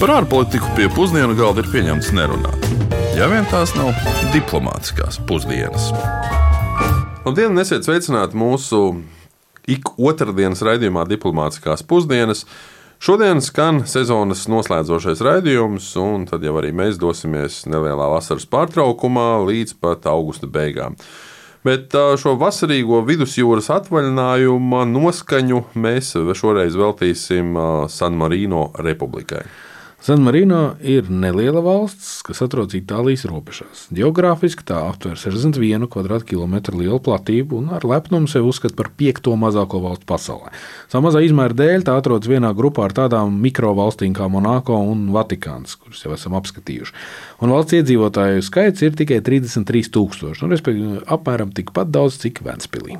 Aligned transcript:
Par 0.00 0.14
ārpolitiku 0.14 0.64
pie 0.72 0.86
pusdienu 0.88 1.34
galda 1.36 1.60
ir 1.60 1.66
pieņemts 1.68 2.06
nerunāt. 2.16 2.62
Ja 3.18 3.26
vien 3.28 3.44
tās 3.50 3.74
nav 3.76 3.90
diplomātiskās 4.32 5.18
pusdienas. 5.28 5.90
Labdien, 7.26 7.60
esiet 7.60 7.84
sveicināti 7.84 8.40
mūsu 8.40 8.80
ik 9.68 9.92
otrdienas 10.00 10.64
raidījumā 10.64 11.04
Diplomātiskās 11.04 11.84
pusdienas. 11.84 12.46
Šodien 12.96 13.44
skan 13.44 13.82
sezonas 13.84 14.46
noslēdzošais 14.48 15.20
raidījums, 15.20 15.92
un 16.00 16.24
tad 16.32 16.48
jau 16.48 16.56
arī 16.62 16.72
mēs 16.72 16.96
dosimies 16.96 17.66
nelielā 17.68 18.08
vasaras 18.16 18.48
pārtraukumā 18.48 19.34
līdz 19.52 19.76
pat 19.84 20.08
augusta 20.08 20.48
beigām. 20.48 20.96
Bet 21.60 21.92
šo 21.92 22.38
vasarīgo 22.40 23.04
vidusjūras 23.04 23.68
atvaļinājuma 23.76 24.86
noskaņu 24.96 25.66
mēs 25.76 26.14
šoreiz 26.16 26.80
veltīsim 26.88 27.52
San 27.92 28.16
Marino 28.16 28.70
republikai. 28.80 29.44
San 30.00 30.22
Marino 30.24 30.78
ir 30.80 31.10
neliela 31.12 31.60
valsts, 31.60 32.22
kas 32.24 32.38
atrodas 32.40 32.72
Itālijas 32.78 33.26
robežās. 33.28 33.82
Geogrāfiski 33.92 34.64
tā 34.64 34.78
aptver 34.88 35.18
61 35.20 35.84
km2 35.92 36.78
lielu 36.78 36.96
platību 37.04 37.58
un 37.58 37.66
ar 37.76 37.84
lepnumu 37.84 38.30
sevi 38.32 38.48
uzskata 38.48 38.78
par 38.78 38.88
piekto 38.96 39.34
mazāko 39.36 39.82
valstu 39.84 40.08
pasaulē. 40.08 40.54
Savu 40.88 41.04
mazā 41.04 41.20
izmēra 41.26 41.58
dēļ 41.58 41.84
tā 41.84 41.98
atrodas 42.00 42.32
vienā 42.32 42.54
grupā 42.56 42.86
ar 42.88 42.96
tādām 42.96 43.36
mikrovalstīm 43.44 44.16
kā 44.16 44.30
Monako 44.32 44.78
un 44.88 45.10
Vatikāns, 45.12 45.76
kurus 45.76 46.00
jau 46.06 46.16
esam 46.16 46.38
apskatījuši. 46.40 46.96
Un 47.44 47.52
valsts 47.52 47.76
iedzīvotāju 47.76 48.46
skaits 48.46 48.86
ir 48.86 48.96
tikai 48.96 49.20
33,000, 49.26 50.40
nu, 50.40 50.54
respektīvi 50.54 51.02
apmēram 51.12 51.52
tikpat 51.52 51.92
daudz, 51.92 52.16
cik 52.24 52.40
Ventspīlī. 52.48 52.96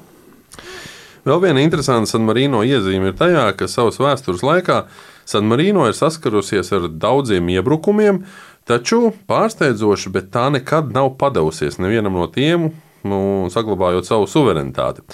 Vēl 1.25 1.41
viena 1.41 1.65
interesanta 1.65 2.13
San 2.13 2.29
Marino 2.29 2.61
iezīme 2.65 3.11
ir 3.11 3.17
tajā, 3.17 3.47
ka 3.57 3.69
savas 3.69 3.97
vēstures 4.01 4.45
laikā 4.45 4.83
San 5.30 5.47
Marino 5.47 5.84
ir 5.87 5.95
saskarusies 5.95 6.73
ar 6.75 6.89
daudziem 6.91 7.52
iebrukumiem, 7.55 8.25
taču 8.66 9.13
pārsteidzoši, 9.30 10.10
bet 10.10 10.32
tā 10.35 10.49
nekad 10.51 10.91
nav 10.95 11.13
padevusies 11.21 11.79
nevienam 11.79 12.18
no 12.18 12.27
tiem, 12.35 12.73
nu, 13.07 13.21
saglabājot 13.52 14.09
savu 14.09 14.27
suverenitāti. 14.29 15.05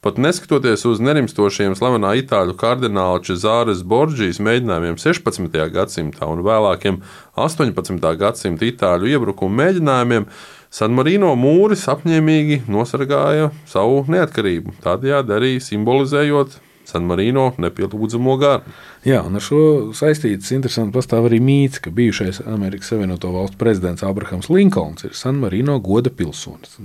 Pat 0.00 0.16
neskatoties 0.22 0.86
uz 0.88 1.02
nerimstošiem 1.04 1.76
slavenā 1.78 2.14
itāļu 2.22 2.56
kardināla 2.58 3.20
Cezāres 3.26 3.84
Borģijas 3.86 4.40
mēģinājumiem 4.42 4.96
16. 5.02 5.60
gadsimtā 5.76 6.28
un 6.30 6.44
vēlākiem 6.46 7.00
18. 7.36 8.12
gadsimta 8.20 8.70
itāļu 8.70 9.12
iebrukumu 9.12 9.60
mēģinājumiem, 9.60 10.30
San 10.72 10.96
Marino 10.96 11.30
mūris 11.38 11.84
apņēmīgi 11.92 12.64
nosargāja 12.72 13.52
savu 13.70 14.02
neatkarību, 14.12 14.74
tādējādi 14.84 15.36
arī 15.36 15.52
simbolizējot 15.62 16.62
San 16.86 17.06
Marino 17.08 17.48
nepielūdzamo 17.58 18.36
garu. 18.40 18.76
Jā, 19.06 19.22
un 19.26 19.38
ar 19.38 19.44
šo 19.44 19.60
saistīts 19.96 20.52
interesants 20.54 20.94
pastāv 20.94 21.28
arī 21.28 21.40
mīts, 21.42 21.82
ka 21.82 21.90
bijušais 21.94 22.44
Amerikas 22.46 22.92
Savienoto 22.92 23.32
Valstu 23.34 23.58
prezidents 23.60 24.06
Abrahams 24.06 24.50
Linkolns 24.52 25.08
ir 25.08 25.18
San 25.18 25.42
Marino 25.42 25.80
goda 25.82 26.12
pilsonis. 26.14 26.78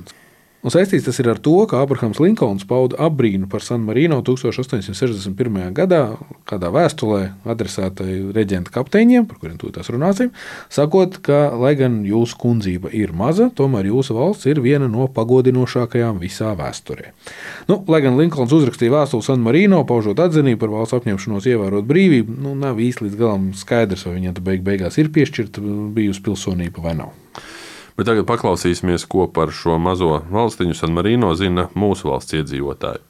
Un 0.62 0.70
saistīts 0.70 1.08
tas 1.08 1.18
ir 1.18 1.26
ar 1.32 1.40
to, 1.42 1.56
ka 1.66 1.80
Abrahams 1.82 2.20
Linkolns 2.22 2.68
pauda 2.70 3.00
apbrīnu 3.02 3.48
par 3.50 3.64
San 3.66 3.82
Marino 3.82 4.20
1861. 4.22 5.72
gadā, 5.74 6.02
kādā 6.46 6.70
vēstulē 6.74 7.22
adresētai 7.50 8.18
reģenta 8.36 8.70
kapteiņiem, 8.76 9.26
par 9.26 9.40
kuriem 9.42 9.58
tūlīt 9.58 9.90
runāsim, 9.90 10.30
sakot, 10.70 11.18
ka, 11.26 11.40
lai 11.58 11.74
gan 11.80 12.04
jūsu 12.06 12.38
kundzība 12.44 12.92
ir 12.94 13.10
maza, 13.18 13.50
tomēr 13.58 13.90
jūsu 13.90 14.14
valsts 14.20 14.46
ir 14.52 14.62
viena 14.62 14.86
no 14.92 15.08
pagodinošākajām 15.10 16.22
visā 16.22 16.54
vēsturē. 16.60 17.10
Nu, 17.72 17.80
lai 17.90 18.04
gan 18.06 18.22
Linkolns 18.22 18.54
uzrakstīja 18.54 18.94
vēstuli 19.00 19.26
San 19.26 19.42
Marino, 19.42 19.82
paužot 19.90 20.22
atzinību 20.22 20.62
par 20.62 20.76
valsts 20.76 21.00
apņemšanos 21.00 21.50
ievērot 21.56 21.90
brīvību, 21.90 22.38
nu, 22.46 22.54
nav 22.60 22.78
īsti 22.78 23.08
līdz 23.08 23.18
galam 23.18 23.50
skaidrs, 23.58 24.06
vai 24.06 24.20
viņam 24.20 24.38
beig 24.46 24.62
beigās 24.68 25.02
ir 25.02 25.10
piešķirta 25.10 25.66
bijusi 25.98 26.22
pilsonība 26.30 26.86
vai 26.86 26.96
nav. 27.02 27.18
Bet 27.98 28.08
tagad 28.08 28.26
paklausīsimies, 28.30 29.04
ko 29.12 29.28
par 29.28 29.52
šo 29.56 29.76
mazo 29.82 30.22
valstiņu 30.32 30.78
San 30.78 30.94
Marino 30.96 31.34
zina 31.36 31.68
mūsu 31.76 32.08
valsts 32.12 32.38
iedzīvotāji. 32.40 33.04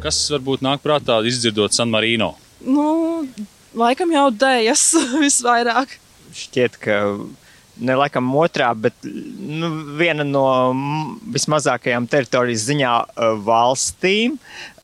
Kas 0.00 0.18
varbūt 0.32 0.64
nāk 0.64 0.82
prātā 0.84 1.18
izdzirdot 1.28 1.76
San 1.76 1.92
Marino? 1.92 2.34
Nu, 2.64 3.26
laikam 3.76 4.12
jau 4.12 4.28
dēļas 4.32 4.84
visvairāk. 5.24 5.96
Šķiet, 6.36 6.76
ka 6.80 6.98
ne 7.80 7.96
laikam 7.96 8.28
otrā, 8.38 8.68
bet 8.76 8.94
nu, 9.04 9.70
viena 9.98 10.24
no 10.26 10.44
vismazākajām 11.34 12.08
teritorijas 12.10 12.66
ziņā 12.68 12.92
valstīm. 13.46 14.36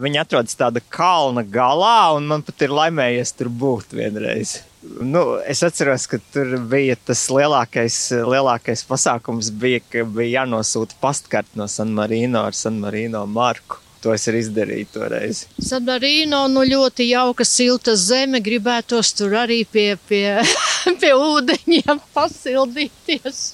Viņa 0.03 0.25
atrodas 0.25 0.57
tāda 0.59 0.83
kalna 0.89 1.45
galā, 1.45 2.17
un 2.17 2.33
man 2.33 2.45
pat 2.47 2.65
ir 2.65 2.75
laimējies 2.75 3.37
tur 3.37 3.53
būt 3.53 3.97
vienreiz. 3.97 4.59
Nu, 5.01 5.23
es 5.47 5.63
atceros, 5.67 6.07
ka 6.11 6.19
tur 6.33 6.57
bija 6.71 6.97
tas 7.09 7.27
lielākais, 7.33 7.97
lielākais 8.27 8.85
pasākums, 8.89 9.51
bija, 9.51 9.81
ka 9.91 10.05
bija 10.05 10.43
jānosūta 10.43 10.99
pastkarte 11.01 11.59
no 11.59 11.67
San 11.71 11.93
Marino 11.97 12.45
ar 12.47 12.57
San 12.57 12.81
Marino 12.81 13.25
marku. 13.27 13.83
To 14.05 14.13
es 14.15 14.29
arī 14.31 14.43
izdarīju 14.45 14.89
toreiz. 14.95 15.43
San 15.59 15.87
Marino 15.89 16.45
nu, 16.53 16.63
ļoti 16.69 17.09
jauka, 17.09 17.47
silta 17.49 17.97
zeme. 17.99 18.39
Gribētos 18.45 19.11
tur 19.19 19.35
arī 19.41 19.65
pie, 19.67 19.97
pie, 20.09 20.37
pie 21.01 21.13
ūdeņiem 21.17 22.03
pasildīties. 22.15 23.47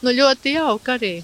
Nu, 0.00 0.14
ļoti 0.14 0.56
jauka 0.56 0.96
arī. 0.96 1.16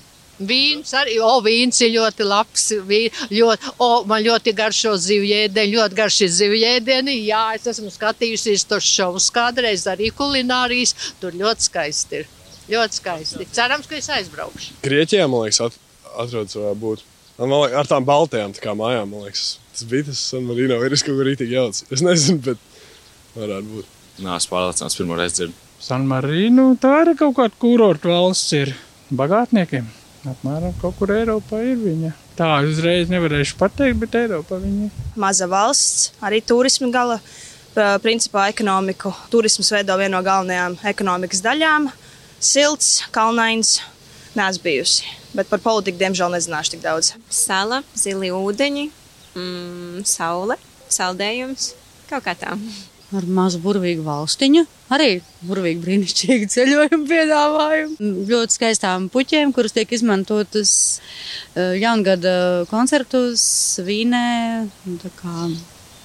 Vīns 0.48 0.92
arī, 0.98 1.18
o, 1.22 1.32
vīns 1.44 1.80
ir 1.84 1.94
ļoti 1.96 2.26
labs. 2.26 2.66
Vīn, 2.88 3.14
ļoti, 3.32 3.72
o, 3.82 3.90
man 4.08 4.22
ļoti 4.24 4.54
garšo 4.58 4.94
zivjēdieni, 5.00 5.76
ļoti 5.76 5.98
garši 5.98 6.28
zivjēdieni. 6.38 7.16
Jā, 7.28 7.44
es 7.56 7.68
esmu 7.74 7.92
skatījusies 7.92 8.66
tos 8.70 8.88
šovus 8.88 9.30
kādreiz 9.34 9.86
arī 9.90 10.12
kulinārijas. 10.16 10.94
Tur 11.22 11.36
ļoti 11.38 11.68
skaisti 11.68 12.20
ir. 12.22 12.28
Ļoti 12.72 13.00
skaisti. 13.00 13.48
Cerams, 13.54 13.88
ka 13.90 13.98
es 13.98 14.10
aizbraukšu. 14.12 14.78
Grieķijā, 14.84 15.26
man 15.30 15.46
liekas, 15.46 15.62
at, 15.66 15.80
atrodas 16.12 16.58
varētu 16.58 16.82
būt. 16.82 17.08
Man 17.40 17.56
liekas, 17.56 17.78
ar 17.80 17.90
tām 17.90 18.06
baltajām 18.06 18.54
tā 18.56 18.62
kā 18.62 18.76
mājām, 18.78 19.10
man 19.10 19.26
liekas, 19.26 19.56
tas 19.72 19.88
bija 19.88 20.10
tas 20.10 20.20
San 20.32 20.46
Marino. 20.46 20.78
Ir 20.84 20.94
kaut 20.94 21.08
kur 21.08 21.26
rītīgi 21.26 21.58
jauts. 21.58 21.86
Es 21.90 22.04
nezinu, 22.04 22.42
bet 22.46 22.70
varētu 23.34 23.76
būt. 23.78 23.98
Nā, 24.22 24.36
es 24.36 24.46
pārliecināts 24.50 24.98
pirmo 24.98 25.16
reizi 25.18 25.40
dzirdu. 25.40 25.58
San 25.82 26.04
Marino, 26.06 26.68
tā 26.78 27.00
ir 27.02 27.16
kaut 27.18 27.34
kāda 27.40 27.58
kurorta 27.58 28.12
valsts 28.12 28.52
ir 28.54 28.74
bagātniekiem. 29.18 29.88
Apmēram 30.22 30.74
kaut 30.78 30.94
kur 31.00 31.10
Eiropā 31.10 31.58
ir 31.66 31.80
viņa. 31.82 32.12
Tā 32.38 32.48
uzreiz 32.62 33.10
nevarēšu 33.10 33.56
pateikt, 33.58 33.98
bet 34.04 34.14
Eiropā 34.20 34.60
viņa 34.62 34.86
ir. 34.86 35.00
Maza 35.18 35.48
valsts, 35.50 36.12
arī 36.22 36.38
turisma 36.46 36.92
gala. 36.94 37.18
Principā 38.04 38.50
ekonomiku. 38.52 39.10
Turisms 39.32 39.70
veido 39.72 39.96
vienu 39.96 40.12
no 40.14 40.20
galvenajām 40.22 40.76
ekonomikas 40.90 41.40
daļām. 41.42 41.88
Silts, 42.42 42.98
kalnains, 43.14 43.78
neesmu 44.36 44.66
bijusi. 44.66 45.08
Bet 45.32 45.48
par 45.48 45.62
politiku, 45.64 45.98
diemžēl, 46.04 46.36
nezināšu 46.36 46.76
tik 46.76 46.84
daudz. 46.84 47.14
Sala, 47.32 47.80
zili 47.96 48.28
ūdeņi, 48.36 48.86
mm, 49.32 50.04
saule, 50.04 50.60
saldējums, 50.92 51.72
kaut 52.12 52.28
kā 52.28 52.36
tā 52.36 52.58
ar 53.18 53.26
mazu 53.38 53.60
burvīgu 53.62 54.04
valstiņu. 54.06 54.64
Arī 54.92 55.10
burvīgi 55.48 55.80
brīnišķīgi 55.84 56.48
ceļojumu 56.52 57.08
piedāvājumu. 57.08 58.12
Ļoti 58.28 58.58
skaistām 58.58 59.08
puķiem, 59.12 59.54
kuras 59.56 59.76
tiek 59.76 59.92
izmantotas 59.96 60.74
jaungada 61.56 62.34
koncertos 62.72 63.44
Vīnē. 63.86 64.26
Kā, 65.22 65.48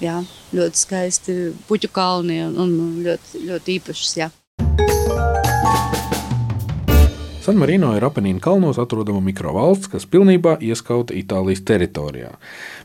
jā, 0.04 0.18
ļoti 0.56 0.84
skaisti 0.86 1.38
puķu 1.68 1.92
kalni 1.92 2.42
un 2.48 2.74
ļoti, 3.04 3.46
ļoti 3.50 3.78
īpašas. 3.80 4.18
Jā. 4.22 4.32
San 7.48 7.56
Marino 7.56 7.94
ir 7.96 8.04
Apenīna 8.04 8.42
kalnos 8.44 8.76
atrodama 8.76 9.22
mikrovalsts, 9.24 9.88
kas 9.88 10.04
pilnībā 10.12 10.58
ieskauta 10.68 11.14
Itālijas 11.16 11.62
teritorijā. 11.64 12.34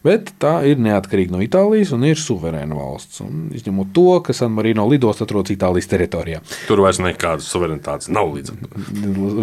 Bet 0.07 0.29
tā 0.39 0.53
ir 0.69 0.79
neatkarīga 0.79 1.35
no 1.35 1.41
Itālijas 1.43 1.91
un 1.91 2.05
ir 2.07 2.15
suverēna 2.15 2.77
valsts. 2.77 3.19
Un, 3.25 3.49
izņemot 3.51 3.91
to, 3.91 4.05
ka 4.23 4.31
San 4.37 4.53
Marino 4.55 4.85
lidosta 4.87 5.27
atrodas 5.27 5.51
Itālijas 5.51 5.91
teritorijā. 5.91 6.39
Tur 6.69 6.79
vairs 6.85 7.01
nekādas 7.03 7.49
suverenitātes 7.51 8.07
nav 8.15 8.31
līdz 8.37 8.53
ar 8.53 8.61
to. 8.61 8.85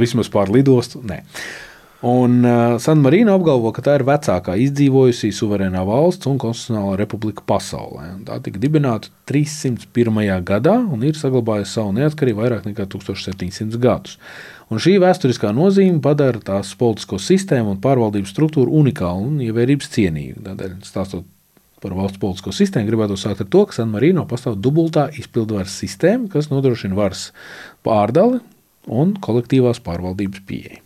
Vismaz 0.01 0.33
pār 0.33 0.49
lidostu. 0.57 1.03
Nē. 1.05 1.21
Un 2.09 2.39
uh, 2.49 2.79
San 2.81 3.03
Marino 3.05 3.35
apgalvo, 3.37 3.75
ka 3.77 3.85
tā 3.85 3.99
ir 3.99 4.07
vecākā 4.09 4.55
izdzīvojusī 4.65 5.29
suverēnā 5.37 5.83
valsts 5.85 6.31
un 6.31 6.39
konstitucionālā 6.41 6.95
republika 6.97 7.45
pasaulē. 7.45 8.07
Tā 8.25 8.39
tika 8.47 8.63
dibināta 8.63 9.13
301. 9.29 10.23
gadā 10.49 10.79
un 10.81 11.05
ir 11.05 11.21
saglabājusi 11.21 11.77
savu 11.77 11.93
neatkarību 11.99 12.41
vairāk 12.41 12.65
nekā 12.71 12.89
1700 12.97 13.77
gadus. 13.85 14.17
Un 14.71 14.79
šī 14.79 15.01
vēsturiskā 15.03 15.51
nozīme 15.51 15.99
padara 16.03 16.39
tās 16.47 16.71
politisko 16.79 17.19
sistēmu 17.19 17.73
un 17.75 17.81
pārvaldības 17.83 18.31
struktūru 18.31 18.71
unikālu 18.81 19.27
un 19.27 19.41
ievērības 19.43 19.91
cienīgu. 19.97 20.45
Tādēļ, 20.47 20.77
stāstot 20.87 21.27
par 21.83 21.97
valsts 21.99 22.21
politisko 22.23 22.55
sistēmu, 22.55 22.87
gribētu 22.93 23.17
sākt 23.19 23.43
ar 23.43 23.49
to, 23.51 23.65
ka 23.67 23.81
San 23.81 23.91
Marino 23.91 24.23
pastāv 24.31 24.61
dubultā 24.63 25.09
izpildvaras 25.19 25.75
sistēma, 25.81 26.29
kas 26.31 26.53
nodrošina 26.53 26.95
varas 26.95 27.31
pārdali 27.87 28.39
un 28.87 29.17
kolektīvās 29.19 29.83
pārvaldības 29.83 30.45
pieeja. 30.47 30.79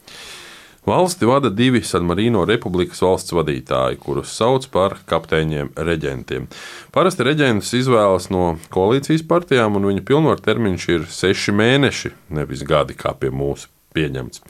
Valsti 0.84 1.28
vada 1.28 1.48
divi 1.48 1.80
San 1.84 2.04
Marino 2.08 2.42
republikas 2.48 3.00
valsts 3.04 3.32
vadītāji, 3.36 4.00
kurus 4.00 4.32
sauc 4.36 4.66
par 4.72 4.98
kapteiņiem 5.08 5.74
reģentiem. 5.76 6.48
Parasti 6.92 7.24
reģentus 7.24 7.72
izvēlas 7.80 8.28
no 8.32 8.54
koalīcijas 8.72 9.24
partijām, 9.28 9.76
un 9.80 9.92
viņa 9.92 10.08
pilnvaru 10.08 10.44
termiņš 10.44 10.90
ir 10.96 11.06
seši 11.20 11.56
mēneši, 11.56 12.16
nevis 12.36 12.64
gadi 12.68 12.96
kā 13.00 13.16
pie 13.16 13.32
mūsu 13.32 13.73
pieņemts. 13.94 14.42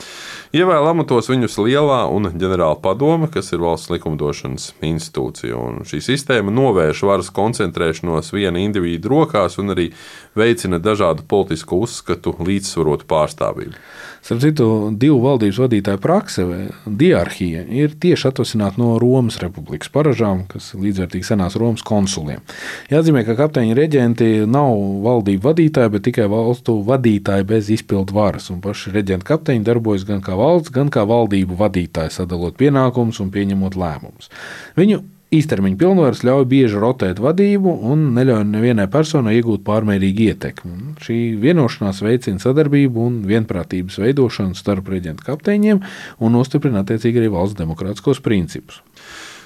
Ievēl 0.56 0.88
amatos 0.88 1.28
viņus 1.30 1.58
lielā 1.60 2.00
un 2.12 2.30
ģenerāla 2.32 2.78
padome, 2.82 3.28
kas 3.32 3.52
ir 3.52 3.62
valsts 3.64 3.92
likumdošanas 3.92 4.70
institūcija. 4.84 5.60
Šī 5.88 6.00
sistēma 6.04 6.52
novērš 6.54 7.04
varas 7.08 7.30
koncentrēšanos 7.34 8.32
viena 8.34 8.62
individu 8.62 9.12
rokās 9.12 9.58
un 9.62 9.74
arī 9.76 9.90
veicina 10.38 10.80
dažādu 10.82 11.24
politisku 11.28 11.80
uzskatu 11.84 12.34
līdzsvarotu 12.42 13.06
pārstāvību. 13.10 13.78
Starp 14.24 14.40
citu, 14.40 14.66
divu 14.96 15.18
valdības 15.20 15.58
vadītāju 15.60 16.00
prakse, 16.00 16.44
diarhija, 16.88 17.60
ir 17.68 17.92
tieši 18.00 18.30
atvasināta 18.30 18.80
no 18.80 18.94
Romas 19.02 19.36
republikas 19.42 19.92
paražām, 19.92 20.46
kas 20.48 20.70
līdzvērtīgi 20.80 21.28
senās 21.28 21.58
Romas 21.60 21.84
konsuliem. 21.84 22.40
Jāatzīmē, 22.88 23.20
ka 23.26 23.36
kapteiņa 23.42 23.76
reģenti 23.76 24.30
nav 24.48 24.72
valdību 25.04 25.44
vadītāji, 25.50 25.92
bet 25.92 26.06
tikai 26.08 26.30
valstu 26.32 26.78
vadītāji 26.88 27.48
bez 27.52 27.68
izpildu 27.76 28.16
varas. 28.16 28.48
Un 28.54 28.62
paši 28.64 28.94
reģenta 28.96 29.28
kapteiņi 29.34 29.68
darbojas 29.68 30.08
gan 30.08 30.24
kā 30.24 30.38
valsts, 30.40 30.72
gan 30.72 30.88
kā 30.88 31.04
valdību 31.08 31.60
vadītāji, 31.60 32.16
sadalot 32.16 32.56
pienākumus 32.56 33.20
un 33.20 33.28
pieņemot 33.34 33.76
lēmumus. 33.76 34.32
Viņu 34.80 35.04
Īstermiņa 35.34 35.78
pilnvaras 35.80 36.20
ļauj 36.26 36.44
bieži 36.46 36.78
rotēt 36.78 37.18
vadību 37.22 37.72
un 37.90 38.04
neļauj 38.14 38.44
nevienai 38.46 38.86
personai 38.92 39.34
iegūt 39.38 39.64
pārmērīgu 39.66 40.28
ietekmi. 40.28 40.74
Šī 41.02 41.18
vienošanās 41.42 42.02
veicina 42.04 42.42
sadarbību 42.42 43.06
un 43.08 43.16
vienprātības 43.26 43.98
veidošanu 44.04 44.54
starp 44.58 44.92
reģentu 44.94 45.26
kapteiņiem 45.26 45.82
un 46.22 46.36
nostiprina 46.38 46.84
attiecīgi 46.84 47.22
arī 47.22 47.32
valsts 47.34 47.58
demokrātiskos 47.58 48.22
principus. 48.22 48.82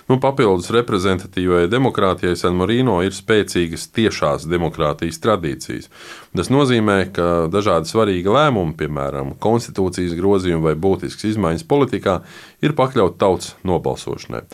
Nu, 0.08 0.16
papildus 0.16 0.70
reprezentatīvai 0.72 1.66
demokrātijai 1.68 2.36
San 2.40 2.54
Marino 2.56 2.94
ir 3.04 3.12
spēcīgas 3.12 3.90
tiešās 3.92 4.46
demokrātijas 4.48 5.20
tradīcijas. 5.20 5.90
Tas 6.32 6.48
nozīmē, 6.48 6.96
ka 7.12 7.26
dažādi 7.52 7.92
svarīgi 7.92 8.32
lēmumi, 8.32 8.72
piemēram, 8.80 9.34
konstitūcijas 9.42 10.14
grozījumi 10.16 10.64
vai 10.64 10.76
būtisks 10.80 11.28
izmaiņas 11.34 11.66
politikā, 11.68 12.22
ir 12.64 12.72
pakļauti 12.78 13.20
tautas 13.20 13.50
nobalsošanai. 13.68 14.46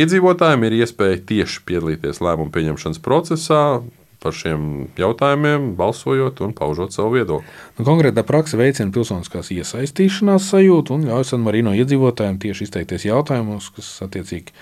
Iedzīvotājiem 0.00 0.64
ir 0.68 0.78
iespēja 0.80 1.20
tieši 1.28 1.60
piedalīties 1.68 2.22
lēmumu 2.24 2.54
pieņemšanas 2.54 3.04
procesā, 3.04 3.64
par 4.22 4.36
šiem 4.36 4.86
jautājumiem, 4.98 5.72
balsojot 5.78 6.40
un 6.46 6.54
paužot 6.56 6.94
savu 6.94 7.16
viedokli. 7.16 7.52
Nu, 7.78 7.84
konkrētā 7.88 8.24
praksa 8.26 8.60
veicina 8.60 8.94
pilsoniskās 8.94 9.50
iesaistīšanās 9.54 10.46
sajūtu 10.54 10.96
un 10.96 11.08
ļauj 11.10 11.26
San 11.32 11.42
Marino 11.44 11.74
iedzīvotājiem 11.76 12.38
tieši 12.46 12.68
izteikties 12.68 13.08
jautājumos, 13.08 13.72
kas 13.76 13.90
attiecīgi 14.06 14.54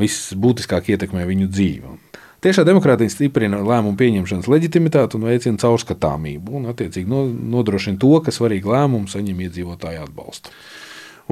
visbūtiskāk 0.00 0.92
ietekmē 0.94 1.26
viņu 1.28 1.50
dzīvi. 1.50 1.96
Tiešā 2.44 2.66
demokrātija 2.68 3.08
stiprina 3.08 3.62
lēmumu 3.64 3.96
pieņemšanas 3.96 4.50
leģitimitāti 4.52 5.16
un 5.16 5.22
veicina 5.30 5.60
caurskatāmību, 5.62 6.58
un 6.58 6.68
attiecīgi 6.74 7.20
nodrošina 7.54 7.96
to, 8.02 8.10
ka 8.20 8.34
svarīgi 8.34 8.68
lēmumi 8.68 9.08
saņem 9.08 9.38
iedzīvotāju 9.46 10.02
atbalstu. 10.04 10.52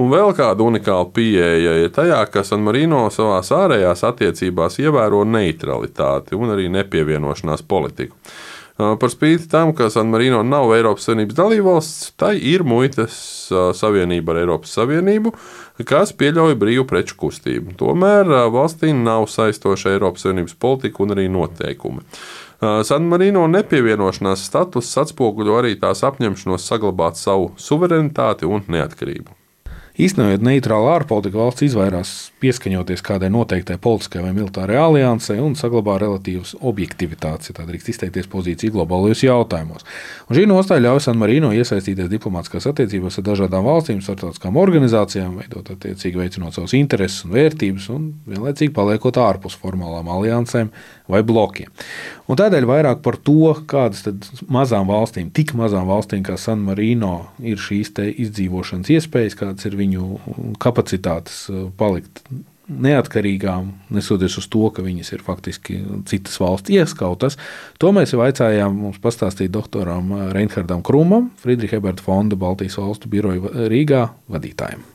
Un 0.01 0.09
vēl 0.09 0.31
kāda 0.33 0.65
unikāla 0.65 1.05
pieeja 1.13 1.75
ir 1.83 1.91
tajā, 1.93 2.17
ka 2.33 2.41
San 2.47 2.63
Marino 2.65 3.03
savā 3.13 3.43
ārējās 3.45 4.01
attiecībās 4.09 4.79
ievēro 4.81 5.21
neutralitāti 5.29 6.33
un 6.33 6.55
arī 6.55 6.65
nepievienošanās 6.73 7.61
politiku. 7.69 8.17
Par 8.73 9.11
spīti 9.13 9.45
tam, 9.51 9.69
ka 9.77 9.85
San 9.93 10.09
Marino 10.09 10.39
nav 10.41 10.71
Eiropas 10.73 11.05
Savienības 11.05 11.37
dalībvalsts, 11.37 12.07
tai 12.17 12.31
ir 12.41 12.63
muitas 12.65 13.13
savienība 13.77 14.33
ar 14.33 14.39
Eiropas 14.41 14.73
Savienību, 14.79 15.29
kas 15.85 16.15
pieļauj 16.17 16.57
brīvu 16.57 16.87
preču 16.89 17.19
kustību. 17.21 17.75
Tomēr 17.77 18.31
valstī 18.53 18.89
nav 18.97 19.27
saistoša 19.29 19.93
Eiropas 19.93 20.25
Savienības 20.25 20.57
politika 20.57 21.05
un 21.05 21.13
arī 21.13 21.27
noteikumi. 21.29 22.01
San 22.87 23.05
Marino 23.11 23.45
nepievienošanās 23.51 24.47
status 24.49 24.89
atspoguļo 25.03 25.61
arī 25.61 25.77
tās 25.77 26.01
apņemšanos 26.07 26.65
saglabāt 26.65 27.21
savu 27.21 27.51
suverenitāti 27.59 28.49
un 28.49 28.65
neatkarību. 28.73 29.42
Īstenojot 29.93 30.41
neitrālu 30.41 30.87
ārpolitiku, 30.89 31.37
valsts 31.37 31.67
izvairās 31.67 32.11
pieskaņoties 32.41 33.03
kādai 33.05 33.27
noteiktai 33.29 33.75
politiskai 33.77 34.23
vai 34.23 34.31
militārai 34.33 34.79
aliansei 34.81 35.35
un 35.37 35.53
saglabā 35.53 35.99
relatīvas 36.01 36.55
objektivitātes, 36.65 37.51
ja 37.51 37.59
tā 37.59 37.67
drīkst 37.67 37.91
izteikties 37.93 38.29
pozīciju 38.31 38.73
globālajos 38.73 39.21
jautājumos. 39.27 39.85
Un 40.25 40.39
šī 40.39 40.47
nostāja 40.49 40.81
ļauj 40.87 41.03
San 41.05 41.21
Marino 41.21 41.51
iesaistīties 41.53 42.09
diplomātiskās 42.09 42.65
attiecībās 42.71 43.19
ar 43.21 43.27
dažādām 43.27 43.69
valstīm, 43.69 44.01
starptautiskām 44.01 44.57
organizācijām, 44.63 45.37
veidot 45.43 45.69
attiecīgi 45.75 46.23
veicinot 46.23 46.57
savus 46.57 46.73
intereses 46.79 47.27
un 47.27 47.37
vērtības, 47.37 47.89
un 47.93 48.09
vienlaicīgi 48.33 48.73
paliekot 48.73 49.21
ārpus 49.21 49.59
formālām 49.61 50.09
aliansēm 50.09 50.73
vai 51.13 51.23
blokiem. 51.27 51.71
Un 52.27 52.39
tādēļ 52.39 52.67
vairāk 52.69 53.03
par 53.05 53.19
to, 53.19 53.53
kādas 53.69 54.05
mazām 54.51 54.87
valstīm, 54.91 55.29
tik 55.35 55.53
mazām 55.59 55.89
valstīm 55.91 56.23
kā 56.25 56.37
San 56.39 56.63
Marino, 56.63 57.29
ir 57.43 57.59
šīs 57.61 57.93
izdzīvošanas 57.99 58.91
iespējas, 58.95 59.37
kādas 59.39 59.69
ir 59.69 59.77
viņu 59.79 60.57
kapacitātes 60.63 61.45
uh, 61.51 61.67
palikt 61.77 62.23
neatkarīgām, 62.63 63.71
nesoties 63.93 64.37
uz 64.39 64.47
to, 64.51 64.63
ka 64.73 64.83
viņas 64.85 65.11
ir 65.15 65.23
faktiski 65.25 65.79
citas 66.09 66.39
valsts 66.41 66.71
ieskautas. 66.73 67.37
To 67.83 67.91
mēs 67.95 68.15
jau 68.15 68.23
aicājām 68.23 68.77
mums 68.85 69.01
pastāstīt 69.03 69.51
doktoram 69.53 70.13
Reinhardam 70.35 70.83
Krūmam, 70.85 71.29
Friedricha 71.43 71.81
Eberta 71.81 72.05
fonda 72.05 72.39
Baltijas 72.39 72.79
valstu 72.79 73.11
biroja 73.11 73.67
Rīgā 73.71 74.07
vadītājiem. 74.31 74.87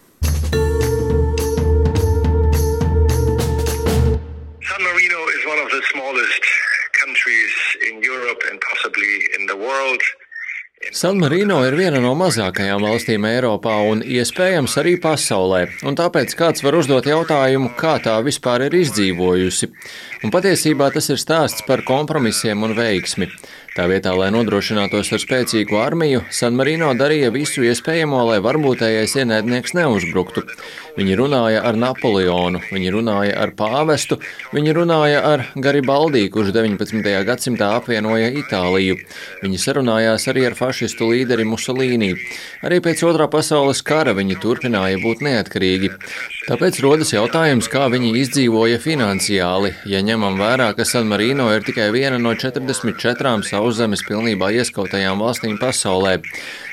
San 10.91 11.19
Marino 11.19 11.59
ir 11.69 11.75
viena 11.77 11.99
no 12.01 12.15
mazākajām 12.17 12.81
valstīm 12.87 13.27
Eiropā 13.29 13.75
un 13.91 14.01
iespējams 14.01 14.77
arī 14.81 14.95
pasaulē, 15.03 15.61
un 15.85 15.99
tāpēc 15.99 16.33
kāds 16.39 16.65
var 16.65 16.79
uzdot 16.79 17.05
jautājumu, 17.11 17.75
kā 17.77 17.99
tā 18.01 18.17
vispār 18.25 18.65
ir 18.71 18.79
izdzīvojusi. 18.81 19.69
Un 20.25 20.33
patiesībā 20.33 20.89
tas 20.95 21.11
ir 21.13 21.21
stāsts 21.21 21.67
par 21.69 21.85
kompromisiem 21.87 22.65
un 22.65 22.73
veiksmi. 22.79 23.29
Tā 23.79 23.85
vietā, 23.87 24.11
lai 24.19 24.33
nodrošinātos 24.35 25.13
ar 25.15 25.21
spēcīgu 25.23 25.77
armiju, 25.79 26.25
San 26.35 26.57
Marino 26.59 26.89
darīja 26.99 27.29
visu 27.31 27.63
iespējamo, 27.63 28.25
lai 28.27 28.41
varbūtējais 28.43 29.13
ienaidnieks 29.21 29.77
neuzbruktu. 29.79 30.43
Viņi 30.97 31.15
runāja 31.21 31.61
ar 31.63 31.79
Napoleonu, 31.79 32.59
viņi 32.73 32.91
runāja 32.91 33.37
ar 33.39 33.53
pāvestu, 33.55 34.19
viņi 34.51 34.75
runāja 34.81 35.21
ar 35.29 35.45
Garibaldī, 35.55 36.25
kurš 36.35 36.51
19. 36.57 37.07
gadsimtā 37.29 37.69
apvienoja 37.77 38.33
Itāliju. 38.41 38.99
Viņi 39.45 39.63
sarunājās 39.63 40.27
arī 40.33 40.49
ar 40.49 40.59
fašistu 40.79 41.09
līderi 41.11 41.43
Musolīni. 41.49 42.13
Arī 42.63 42.79
pēc 42.85 43.03
otrā 43.09 43.27
pasaules 43.31 43.83
kara 43.83 44.15
viņi 44.15 44.39
turpināja 44.39 45.01
būt 45.03 45.25
neatkarīgi. 45.27 45.91
Tāpēc 46.47 46.79
rodas 46.85 47.11
jautājums, 47.13 47.67
kā 47.69 47.89
viņi 47.91 48.15
izdzīvoja 48.23 48.79
finansiāli, 48.81 49.75
ja 49.91 49.99
ņemam 50.07 50.39
vērā, 50.39 50.71
ka 50.79 50.87
San 50.87 51.11
Marino 51.11 51.51
ir 51.53 51.67
tikai 51.67 51.91
viena 51.93 52.21
no 52.23 52.33
44 52.39 53.43
sauszemes 53.51 54.05
pilnībā 54.07 54.53
ieskautajām 54.61 55.19
valstīm 55.21 55.59
pasaulē. 55.61 56.21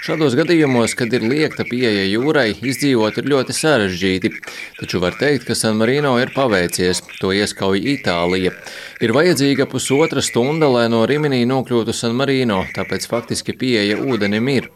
Šādos 0.05 0.35
gadījumos, 0.37 0.93
kad 0.93 1.09
ir 1.17 1.25
liekta 1.25 1.65
pieeja 1.65 2.05
jūrai, 2.05 2.51
izdzīvot 2.61 3.15
ir 3.17 3.29
ļoti 3.31 3.55
sarežģīti. 3.57 4.29
Taču 4.77 5.01
var 5.01 5.17
teikt, 5.17 5.47
ka 5.49 5.57
San 5.57 5.79
Marino 5.81 6.11
ir 6.21 6.29
paveicies, 6.35 7.01
to 7.17 7.33
ieskauj 7.33 7.81
Itālija. 7.95 8.53
Ir 9.01 9.15
vajadzīga 9.17 9.65
pusotra 9.67 10.21
stunda, 10.21 10.69
lai 10.69 10.85
no 10.93 11.01
Riminī 11.09 11.41
nokļūtu 11.49 11.95
San 11.97 12.13
Marino, 12.15 12.61
tāpēc 12.77 13.09
faktiski 13.09 13.57
pieeja 13.57 13.94
ūdenim 13.99 14.49
ir. 14.51 14.67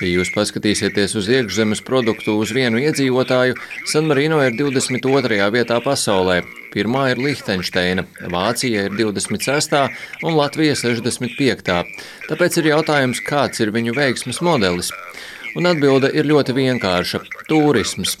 Ja 0.00 0.08
jūs 0.08 0.32
paskatīsieties 0.34 1.14
uz 1.20 1.28
iekšzemes 1.30 1.82
produktu 1.86 2.34
uz 2.40 2.52
vienu 2.54 2.80
iedzīvotāju, 2.82 3.58
San 3.90 4.08
Marino 4.10 4.40
ir 4.42 4.56
22. 4.58 5.38
vietā 5.54 5.78
pasaulē. 5.84 6.40
Pirmā 6.72 7.10
ir 7.12 7.20
Lihtenšteina, 7.20 8.06
Vācija 8.32 8.86
ir 8.88 8.96
26. 8.96 9.78
un 10.24 10.38
Latvija 10.38 10.74
65. 10.78 11.72
Tāpēc 12.30 12.58
ir 12.58 12.72
jautājums, 12.72 13.22
kāds 13.28 13.60
ir 13.60 13.74
viņu 13.76 13.96
veiksmes 13.98 14.40
modelis. 14.40 14.92
Un 15.56 15.68
atbilde 15.68 16.08
ir 16.16 16.28
ļoti 16.28 16.56
vienkārša- 16.56 17.24
turisms. 17.50 18.16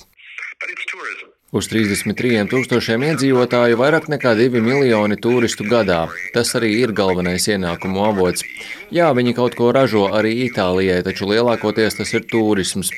Uz 1.52 1.66
33 1.68 2.46
tūkstošiem 2.48 3.02
iedzīvotāju 3.10 3.76
vairāk 3.76 4.06
nekā 4.08 4.30
2 4.38 4.62
miljoni 4.64 5.18
turistu 5.20 5.66
gadā. 5.68 6.06
Tas 6.32 6.54
arī 6.56 6.70
ir 6.78 6.94
galvenais 6.96 7.44
ienākumu 7.44 8.00
avots. 8.06 8.40
Jā, 8.88 9.10
viņi 9.12 9.34
kaut 9.36 9.58
ko 9.58 9.68
ražo 9.76 10.06
arī 10.16 10.32
Itālijai, 10.46 11.02
taču 11.04 11.28
lielākoties 11.28 11.98
tas 12.00 12.14
ir 12.16 12.24
turisms. 12.32 12.88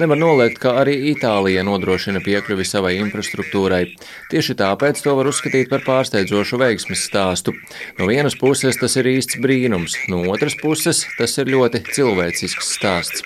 Nevar 0.00 0.16
noliegt, 0.16 0.56
ka 0.64 0.72
arī 0.80 0.96
Itālija 1.12 1.66
nodrošina 1.68 2.24
piekļuvi 2.24 2.64
savai 2.64 2.96
infrastruktūrai. 3.02 3.84
Tieši 4.32 4.56
tāpēc 4.56 5.04
to 5.04 5.12
var 5.20 5.28
uzskatīt 5.28 5.68
par 5.68 5.84
pārsteidzošu 5.84 6.64
veiksmes 6.64 7.04
stāstu. 7.10 7.52
No 8.00 8.08
vienas 8.08 8.40
puses 8.40 8.80
tas 8.80 8.96
ir 8.96 9.12
īsts 9.18 9.36
brīnums, 9.36 10.00
no 10.08 10.24
otras 10.32 10.56
puses 10.56 11.04
tas 11.20 11.36
ir 11.36 11.52
ļoti 11.52 11.84
cilvēcisks 11.92 12.76
stāsts. 12.80 13.20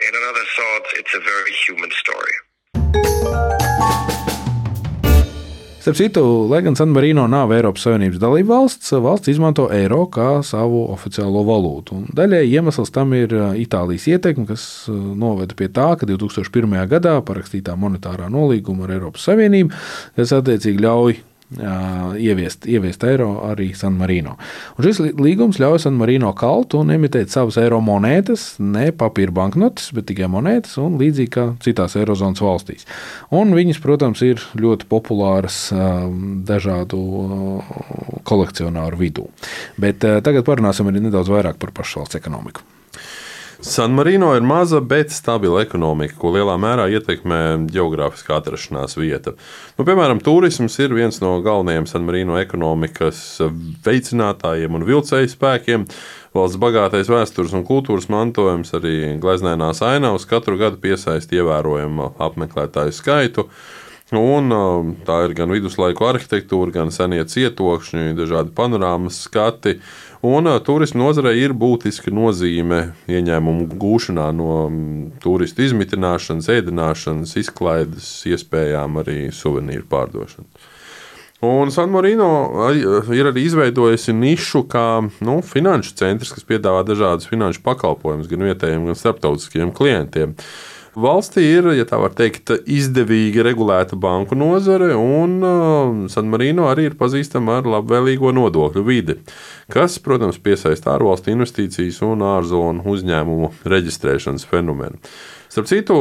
In 0.00 0.14
another 0.16 0.46
sort, 0.56 0.86
it's 0.96 1.12
a 1.12 1.20
very 1.20 1.52
human 1.68 1.92
story. 1.92 2.40
Starp 5.80 5.96
citu, 5.96 6.22
lai 6.50 6.58
gan 6.60 6.74
San 6.76 6.90
Marino 6.92 7.22
nav 7.24 7.54
Eiropas 7.56 7.86
Savienības 7.86 8.20
dalība 8.20 8.58
valsts, 8.58 9.30
izmanto 9.32 9.64
eiro 9.72 10.02
kā 10.12 10.42
savu 10.44 10.82
oficiālo 10.92 11.40
valūtu. 11.48 12.02
Daļai 12.18 12.42
iemesls 12.50 12.92
tam 12.92 13.14
ir 13.16 13.32
Itālijas 13.56 14.04
ietekme, 14.12 14.44
kas 14.50 14.66
noveda 14.92 15.56
pie 15.56 15.70
tā, 15.72 15.94
ka 15.96 16.04
2001. 16.04 16.76
gadā 16.90 17.16
parakstītā 17.24 17.78
monetārā 17.80 18.28
nolīguma 18.28 18.84
ar 18.84 18.98
Eiropas 18.98 19.24
Savienību, 19.30 19.72
kas 20.20 20.36
attiecīgi 20.36 20.84
ļauj 20.84 21.16
ieviest, 21.58 22.66
ieviest 22.70 23.04
eiro 23.08 23.30
arī 23.48 23.70
San 23.76 23.96
Marino. 23.98 24.36
Un 24.78 24.86
šis 24.86 25.00
līgums 25.18 25.58
ļauj 25.60 25.82
San 25.86 25.96
Marino 25.98 26.32
kalt 26.38 26.76
un 26.78 26.92
emitēt 26.94 27.32
savas 27.32 27.58
eiro 27.60 27.80
monētas, 27.84 28.54
ne 28.62 28.90
papīra 28.94 29.34
banknotes, 29.34 29.90
bet 29.96 30.08
tikai 30.10 30.30
monētas, 30.30 30.76
un 30.82 30.98
līdzīgi 31.00 31.34
kā 31.34 31.46
citās 31.64 31.96
Eirozonas 31.98 32.42
valstīs. 32.44 32.86
Un 33.34 33.54
viņas, 33.56 33.82
protams, 33.82 34.22
ir 34.26 34.42
ļoti 34.60 34.88
populāras 34.90 35.62
dažādu 36.46 37.00
kolekcionāru 38.28 39.00
vidū. 39.00 39.26
Bet 39.80 40.04
tagad 40.04 40.46
parunāsim 40.46 40.90
arī 40.90 41.02
nedaudz 41.06 41.32
vairāk 41.32 41.58
par 41.62 41.74
pašvalsts 41.74 42.20
ekonomiku. 42.20 42.69
San 43.62 43.92
Marino 43.92 44.30
ir 44.36 44.40
maza, 44.42 44.80
bet 44.80 45.10
stabila 45.12 45.60
ekonomika, 45.60 46.14
ko 46.16 46.30
lielā 46.32 46.54
mērā 46.56 46.86
ietekmē 46.96 47.40
geogrāfiskā 47.68 48.38
atrašanās 48.40 48.96
vieta. 48.96 49.34
Nu, 49.76 49.84
piemēram, 49.84 50.22
turisms 50.24 50.78
ir 50.80 50.94
viens 50.96 51.20
no 51.20 51.34
galvenajiem 51.44 51.88
San 51.90 52.06
Marino 52.08 52.38
ekonomikas 52.40 53.20
veicinātājiem 53.84 54.78
un 54.78 54.86
vilcēju 54.88 55.32
spēkiem. 55.34 55.84
Valsts 56.36 56.60
bagātais 56.62 57.12
vēstures 57.12 57.52
un 57.58 57.66
kultūras 57.68 58.08
mantojums, 58.08 58.72
arī 58.78 59.18
gleznēnās 59.20 59.84
ainavas 59.84 60.24
katru 60.30 60.56
gadu 60.60 60.80
piesaista 60.80 61.36
ievērojamu 61.36 62.14
apmeklētāju 62.16 62.96
skaitu. 62.96 63.50
Un, 64.16 64.50
tā 65.06 65.20
ir 65.28 65.36
gan 65.38 65.52
viduslaiku 65.54 66.08
arhitektūra, 66.08 66.72
gan 66.74 66.88
senie 66.90 67.22
cietokšņi, 67.22 68.16
dažādi 68.18 68.50
panorāmas 68.56 69.20
skati. 69.22 69.76
Un 70.26 70.50
turisma 70.66 71.04
nozarei 71.04 71.38
ir 71.40 71.54
būtiska 71.56 72.10
nozīme 72.12 72.80
ieņēmumu 73.08 73.68
gūšanā 73.80 74.26
no 74.34 74.56
turistu 75.22 75.62
izmitināšanas, 75.68 76.50
ēdināšanas, 76.58 77.36
izklaides, 77.40 78.10
iespējām 78.28 78.98
arī 79.04 79.30
suvenīru 79.32 79.86
pārdošanas. 79.88 80.68
Un 81.46 81.70
San 81.72 81.88
Marino 81.88 82.26
ir 82.68 83.30
arī 83.30 83.46
izveidojusi 83.46 84.12
nišu 84.12 84.66
kā 84.68 85.00
nu, 85.24 85.38
finanšu 85.40 85.94
centrs, 85.96 86.34
kas 86.36 86.44
piedāvā 86.44 86.82
dažādus 86.84 87.30
finanšu 87.30 87.62
pakalpojumus 87.64 88.28
gan 88.28 88.44
vietējiem, 88.44 88.90
gan 88.90 88.98
starptautiskiem 88.98 89.72
klientiem. 89.72 90.34
Valstī 90.98 91.44
ir, 91.46 91.68
ja 91.78 91.84
tā 91.86 92.00
var 92.02 92.10
teikt, 92.18 92.50
izdevīgi 92.66 93.44
regulēta 93.46 93.94
banku 93.94 94.34
nozare, 94.34 94.90
un 94.98 96.08
San 96.10 96.26
Marino 96.32 96.66
arī 96.66 96.88
ir 96.88 96.96
pazīstama 96.98 97.60
ar 97.60 97.68
labvēlīgo 97.70 98.32
nodokļu 98.34 98.82
vidi, 98.88 99.14
kas, 99.70 100.00
protams, 100.02 100.40
piesaista 100.42 100.96
ārvalstu 100.96 101.30
investīcijas 101.30 102.00
un 102.02 102.24
ārzonu 102.26 102.82
uzņēmumu 102.90 103.52
reģistrēšanas 103.70 104.48
fenomenu. 104.50 104.98
Starp 105.50 105.70
citu, 105.70 105.94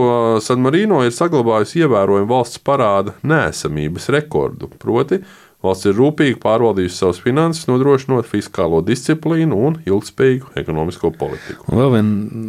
San 0.45 0.61
Marino 0.65 1.03
ir 1.05 1.13
saglabājusi 1.13 1.83
ievērojumu 1.83 2.29
valsts 2.29 2.61
parāda 2.65 3.13
nēsamības 3.21 4.09
rekordu, 4.13 4.71
proti, 4.81 5.21
Valsts 5.59 5.89
ir 5.89 5.97
rūpīgi 5.97 6.37
pārvaldījusi 6.39 6.95
savas 7.01 7.17
finanses, 7.19 7.65
nodrošinot 7.67 8.27
fiskālo 8.29 8.79
disciplīnu 8.87 9.57
un 9.67 9.79
ilgspējīgu 9.83 10.53
ekonomisko 10.61 11.11
politiku. 11.19 11.65
Un 11.67 11.81
vēl 11.81 11.95
viena 11.97 12.43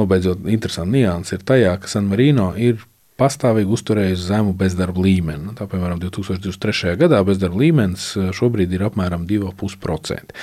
nobeidzot 0.00 0.48
interesanta 0.50 0.90
nianses 0.96 1.38
ir 1.38 1.44
tajā, 1.46 1.76
ka 1.78 1.90
San 1.92 2.10
Marino 2.10 2.50
ir 2.58 2.82
pastāvīgi 3.20 3.72
uzturējusi 3.76 4.24
zemu 4.24 4.54
bezdarba 4.58 5.02
līmeni. 5.04 5.48
Nu, 5.48 5.54
tā, 5.58 5.66
piemēram, 5.70 6.00
2023. 6.02 6.96
gadā 7.00 7.20
bezdarba 7.26 7.60
līmenis 7.60 8.06
šobrīd 8.36 8.72
ir 8.72 8.86
apmēram 8.88 9.26
2,5%. 9.28 10.34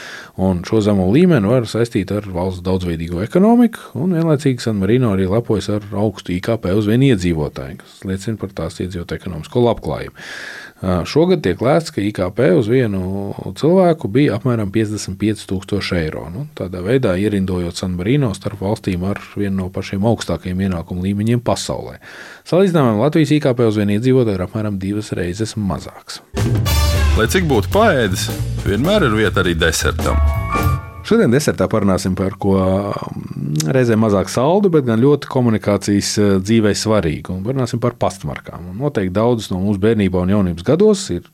Un 0.45 0.63
šo 0.67 0.81
zemo 0.85 1.09
līmeni 1.13 1.49
var 1.49 1.67
saistīt 1.69 2.13
ar 2.15 2.29
valsts 2.29 2.63
daudzveidīgo 2.65 3.23
ekonomiku, 3.25 3.91
un 3.99 4.15
vienlaicīgi 4.17 4.63
San 4.63 4.79
Marino 4.81 5.13
arī 5.15 5.27
lepojas 5.29 5.71
ar 5.79 5.85
augstu 5.97 6.35
IKP 6.37 6.69
uz 6.77 6.89
vienu 6.89 7.11
iedzīvotāju, 7.11 7.81
kas 7.81 7.99
liecina 8.07 8.39
par 8.39 8.55
tās 8.61 8.79
iedzīvotāju 8.83 9.23
ekonomisko 9.23 9.65
labklājību. 9.65 10.27
Šogad 10.79 11.41
tiek 11.43 11.59
lēsts, 11.59 11.91
ka 11.91 11.99
IKP 11.99 12.37
uz 12.55 12.69
vienu 12.71 13.33
cilvēku 13.59 14.07
bija 14.15 14.37
apmēram 14.37 14.69
55,000 14.71 15.97
eiro. 15.99 16.21
Nu, 16.31 16.45
tādā 16.55 16.79
veidā 16.85 17.17
ierindojot 17.19 17.75
San 17.75 17.97
Marino 17.99 18.29
starp 18.37 18.61
valstīm 18.63 19.03
ar 19.09 19.19
vienu 19.35 19.57
no 19.57 19.67
pašiem 19.75 20.07
augstākajiem 20.07 20.63
ienākumu 20.69 21.03
līmeņiem 21.03 21.43
pasaulē. 21.43 21.97
Salīdzinājumā 22.59 23.05
Latvijas 23.05 23.29
IKP 23.31 23.61
uz 23.69 23.77
vienu 23.79 23.93
iedzīvotāju 23.95 24.35
ir 24.35 24.41
apmēram 24.43 24.75
divas 24.81 25.13
reizes 25.15 25.53
mazāks. 25.55 26.17
Lai 27.15 27.27
cik 27.31 27.45
būtu 27.47 27.69
paēdis, 27.71 28.25
vienmēr 28.65 29.05
ir 29.07 29.15
vieta 29.15 29.39
arī 29.39 29.53
desertam. 29.55 30.19
Šodien 31.07 31.31
desertā 31.31 31.69
parunāsim 31.71 32.17
par 32.19 32.35
ko 32.35 32.57
reizēm 33.63 34.03
mazāk 34.03 34.27
saldu, 34.27 34.73
bet 34.73 34.89
gan 34.89 34.99
ļoti 34.99 35.31
komunikācijas 35.31 36.11
dzīvē 36.43 36.75
svarīgu. 36.75 37.37
Un 37.37 37.47
parunāsim 37.47 37.79
par 37.79 37.95
pastmarkām. 37.95 38.73
Un 38.73 38.83
noteikti 38.83 39.15
daudzus 39.15 39.53
no 39.53 39.61
mūsu 39.63 39.79
bērnībā 39.85 40.27
un 40.27 40.35
jaunības 40.35 40.67
gados 40.67 41.05
ir 41.15 41.31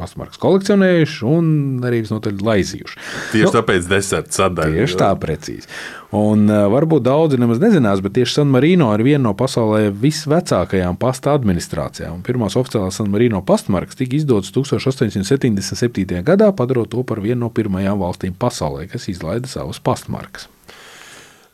pastmarkas 0.00 0.40
kolekcionējuši 0.42 1.26
un 1.28 1.50
arī 1.86 2.02
visnotaļ 2.04 2.42
laizījuši. 2.46 2.98
Tieši 3.32 3.48
nu, 3.48 3.52
tāpēc 3.58 3.88
deserta 3.90 4.40
sadaļa. 4.40 4.80
Tieši 4.80 4.98
tā, 5.00 5.10
precīzi. 5.20 5.70
Un 6.16 6.46
uh, 6.48 6.66
varbūt 6.70 7.04
daudzi 7.06 7.38
nemaz 7.40 7.60
nezinās, 7.62 8.00
bet 8.04 8.14
tieši 8.16 8.38
San 8.38 8.50
Marino 8.52 8.92
ir 8.94 9.04
viena 9.06 9.24
no 9.26 9.34
pasaulē 9.38 9.90
visvecākajām 9.90 10.98
pasta 11.02 11.34
administrācijām. 11.36 12.22
Pirmās 12.26 12.56
oficiālās 12.58 13.00
San 13.00 13.10
Marino 13.12 13.42
pastmarkas 13.46 13.98
tika 13.98 14.16
izdotas 14.18 14.54
1877. 14.54 16.22
gadā, 16.26 16.52
padarot 16.56 16.92
to 16.94 17.04
par 17.06 17.20
vienu 17.24 17.46
no 17.46 17.52
pirmajām 17.52 18.00
valstīm 18.00 18.36
pasaulē, 18.38 18.86
kas 18.92 19.10
izlaida 19.12 19.50
savas 19.50 19.82
pastmarkas. 19.82 20.48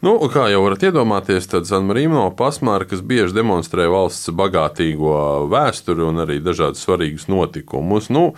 Nu, 0.02 0.16
kā 0.34 0.48
jau 0.50 0.64
varat 0.64 0.82
iedomāties, 0.82 1.44
tad 1.46 1.68
San 1.68 1.84
Marino 1.86 2.24
pasmārkas 2.34 3.04
bieži 3.06 3.36
demonstrē 3.36 3.84
valsts 3.86 4.32
bagātīgo 4.34 5.12
vēsturi 5.46 6.02
un 6.02 6.18
arī 6.24 6.40
dažādus 6.42 6.82
svarīgus 6.82 7.28
notikumus. 7.30 8.08
Nu, 8.10 8.32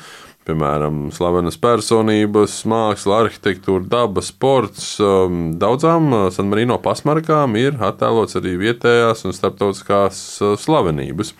piemēram, 0.44 1.06
slavenas 1.16 1.56
personības, 1.56 2.58
māksla, 2.68 3.22
arhitektūra, 3.24 3.88
daba, 3.94 4.20
sports. 4.20 4.90
Um, 5.00 5.54
daudzām 5.56 6.10
uh, 6.12 6.26
San 6.36 6.52
Marino 6.52 6.76
pasmarkām 6.84 7.56
ir 7.56 7.80
attēlots 7.80 8.36
arī 8.42 8.58
vietējās 8.60 9.24
un 9.24 9.32
starptautiskās 9.32 10.20
uh, 10.42 10.58
slavenības. 10.60 11.32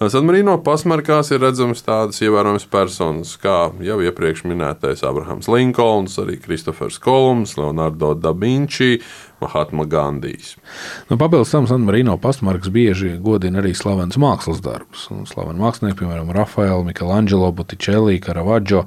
San 0.00 0.24
Marino 0.24 0.54
pasmarkās 0.64 1.28
ir 1.28 1.42
redzams 1.44 1.82
tādas 1.84 2.22
ievērojamas 2.24 2.64
personas, 2.72 3.34
kā 3.36 3.66
jau 3.84 3.98
iepriekš 4.00 4.46
minētais 4.48 5.04
Abrahams 5.04 5.44
Linkolns, 5.52 6.14
arī 6.22 6.38
Kristofers 6.40 6.96
Kolums, 7.04 7.58
Leonardo 7.60 8.14
da 8.16 8.32
Vinci, 8.32 8.94
Mahatma 9.40 9.86
Gandijs. 9.90 10.54
Nu, 11.08 11.18
Papildus 11.20 11.50
tam 11.54 11.66
San 11.70 11.84
Marino 11.86 12.16
pastmarks 12.20 12.70
bieži 12.72 13.16
godina 13.22 13.62
arī 13.62 13.72
slavenas 13.76 14.18
mākslas 14.20 14.62
darbus. 14.64 15.08
Slaveni 15.30 15.62
mākslinieki, 15.62 15.98
piemēram, 16.02 16.32
Rafaela, 16.36 16.84
Michelangelo, 16.86 17.50
Botticelli, 17.56 18.20
Caravaggio. 18.24 18.84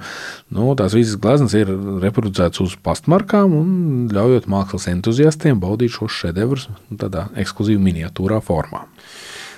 Nu, 0.54 0.72
tās 0.80 0.96
visas 0.98 1.20
gleznas 1.20 1.58
ir 1.58 1.72
reproducētas 2.04 2.64
uz 2.64 2.78
pastmarkām 2.86 3.58
un 3.58 3.76
ļaujot 4.14 4.50
mākslas 4.52 4.90
entuziastiem 4.94 5.62
baudīt 5.64 5.98
šos 5.98 6.24
šedevrus 6.24 6.70
tādā 6.98 7.28
ekskluzīvā 7.40 7.82
miniatūrā 7.92 8.42
formā. 8.44 8.88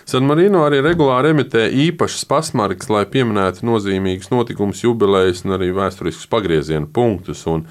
San 0.06 0.28
Marino 0.30 0.60
arī 0.62 0.84
regulāri 0.86 1.32
emitē 1.34 1.64
īpašas 1.82 2.28
pasmarkas, 2.30 2.92
lai 2.94 3.08
pieminētu 3.10 3.66
nozīmīgus 3.66 4.30
notikumus, 4.30 4.84
jubilejas 4.84 5.42
un 5.48 5.56
arī 5.56 5.72
vēsturiskus 5.74 6.30
pagrieziena 6.30 6.86
punktus. 6.86 7.42
Un, 7.50 7.64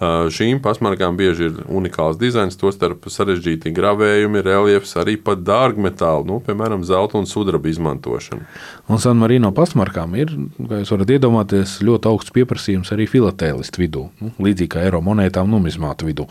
Šīm 0.00 0.62
pasmarkām 0.64 1.18
bieži 1.18 1.50
ir 1.50 1.58
unikāls 1.68 2.16
dizains, 2.20 2.56
tostarp 2.56 3.04
sarežģīti 3.12 3.72
gravējumi, 3.76 4.40
reliefs, 4.46 4.94
arī 4.96 5.18
pat 5.20 5.42
dārgmetāli, 5.44 6.24
nu, 6.30 6.38
piemēram, 6.46 6.86
zelta 6.88 7.20
un 7.20 7.28
sudraba 7.28 7.68
izmantošana. 7.68 8.48
Un 8.88 9.02
San 9.02 9.20
Marino 9.20 9.52
pasmarkām 9.52 10.16
ir, 10.16 10.32
kā 10.56 10.80
jūs 10.80 10.94
varat 10.96 11.12
iedomāties, 11.18 11.76
ļoti 11.84 12.12
augsts 12.14 12.32
pieprasījums 12.32 12.94
arī 12.96 13.10
filatēlistu 13.12 13.84
vidū, 13.84 14.08
nu, 14.24 14.32
līdzīgi 14.40 14.72
kā 14.72 14.88
eiro 14.88 15.04
monētām 15.04 15.52
numizmātu 15.52 16.08
vidū 16.08 16.30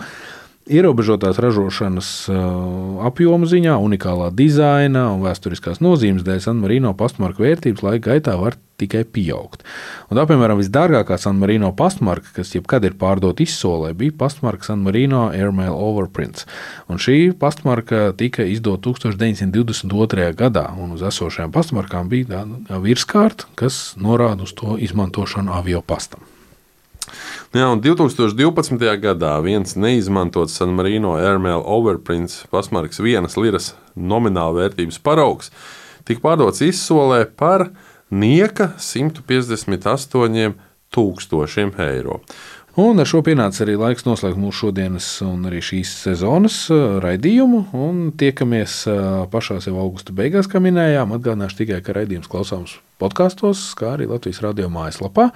ierobežotās 0.69 1.39
ražošanas 1.41 2.09
apjoma 3.07 3.49
ziņā, 3.49 3.75
unikālā 3.81 4.29
dizaina 4.35 5.09
un 5.13 5.23
vēsturiskās 5.25 5.81
nozīmes 5.83 6.25
dēļ 6.27 6.41
San 6.43 6.59
Marino 6.61 6.93
pastmarka 6.97 7.43
vērtības 7.45 7.85
laika 7.85 8.11
gaitā 8.11 8.35
var 8.39 8.57
tikai 8.79 9.03
pieaugt. 9.03 9.65
Un 10.07 10.19
tā, 10.19 10.23
piemēram, 10.29 10.59
visdārgākā 10.61 11.17
San 11.19 11.39
Marino 11.41 11.73
pastmarka, 11.75 12.31
kas 12.37 12.53
jebkad 12.55 12.87
ir 12.87 12.95
pārdota 13.01 13.43
izsolē, 13.43 13.91
bija 13.97 14.15
pastmarka 14.21 14.69
San 14.69 14.85
Marino 14.85 15.27
Airmail 15.35 15.75
Overprints. 15.75 16.47
Un 16.87 17.01
šī 17.01 17.33
pastmarka 17.39 18.13
tika 18.19 18.47
izdota 18.47 18.93
1922. 18.93 20.31
gadā, 20.39 20.69
un 20.79 20.95
uz 20.95 21.03
esošajām 21.11 21.53
pastmarkām 21.55 22.11
bija 22.11 22.39
tāda 22.39 22.81
virskārta, 22.85 23.51
kas 23.59 23.97
norāda 23.99 24.47
uz 24.47 24.55
to 24.55 24.79
izmantošanu 24.79 25.57
avio 25.59 25.83
pastam. 25.83 26.23
Jā, 27.55 27.65
un 27.71 27.81
2012. 27.81 28.77
gadā 29.01 29.33
viens 29.41 29.75
neizmantots 29.75 30.57
San 30.59 30.75
Marino 30.77 31.15
Airmail 31.17 31.63
Overprints 31.65 32.43
pasmarks 32.53 33.01
vienas 33.01 33.37
liras 33.37 33.73
nomināla 33.95 34.55
vērtības 34.63 34.99
paraugs, 35.03 35.51
tika 36.05 36.21
pārdots 36.23 36.61
izsolē 36.65 37.25
par 37.25 37.69
nieka 38.09 38.73
158 38.77 40.53
tūkstošiem 40.93 41.75
eiro. 41.85 42.19
Un 42.79 43.01
ar 43.01 43.07
šo 43.09 43.19
pienāca 43.25 43.65
arī 43.65 43.73
laiks 43.75 44.05
noslēgt 44.07 44.37
mūsu 44.39 44.69
šodienas 44.69 45.07
un 45.25 45.41
arī 45.49 45.57
šīs 45.65 45.89
sezonas 46.05 46.61
uh, 46.71 46.99
raidījumu. 47.03 47.65
Un 47.75 47.97
tiekamies 48.15 48.75
uh, 48.87 49.25
pašā 49.33 49.57
jau 49.65 49.73
augusta 49.81 50.15
beigās, 50.15 50.47
kā 50.47 50.61
minējām. 50.63 51.11
Atgādināšu 51.17 51.57
tikai, 51.59 51.81
ka 51.83 51.97
raidījums 51.97 52.29
klausāms 52.31 52.77
podkastos, 53.01 53.65
kā 53.75 53.97
arī 53.97 54.07
Latvijas 54.07 54.39
radio 54.45 54.69
mājaslapā. 54.71 55.27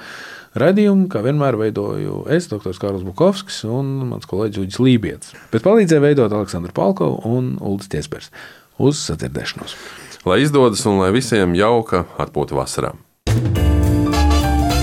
Radījumu, 0.63 1.09
kā 1.11 1.25
vienmēr, 1.25 1.59
veidoju 1.59 2.23
es, 2.31 2.47
dr. 2.47 2.79
Kārls 2.79 3.03
Bukovskis 3.03 3.63
un 3.67 3.91
mans 4.13 4.29
kolēģis 4.29 4.63
Uģis 4.63 4.81
Lībijams. 4.85 5.35
Bet 5.51 5.67
palīdzēja 5.67 6.05
veidot 6.05 6.39
Aleksandru 6.39 6.71
Palkovu 6.79 7.19
un 7.27 7.57
Ulris 7.59 7.91
Tiespers. 7.91 8.31
Uz 8.79 9.03
sadzirdēšanos! 9.09 9.75
Lai 10.23 10.45
izdodas 10.45 10.85
un 10.87 11.03
lai 11.03 11.11
visiem 11.11 11.59
jauka 11.59 12.05
atpūta 12.23 12.55
vasarā! 12.55 12.95